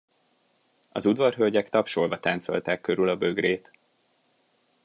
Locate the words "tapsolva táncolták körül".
1.69-3.09